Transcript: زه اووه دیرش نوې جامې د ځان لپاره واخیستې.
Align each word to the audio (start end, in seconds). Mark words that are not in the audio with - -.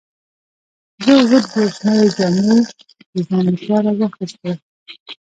زه 1.05 1.09
اووه 1.17 1.39
دیرش 1.51 1.75
نوې 1.85 2.07
جامې 2.15 2.41
د 3.13 3.15
ځان 3.27 3.43
لپاره 3.51 3.89
واخیستې. 3.97 4.51